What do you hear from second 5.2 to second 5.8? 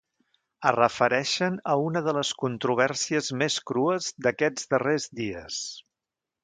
dies.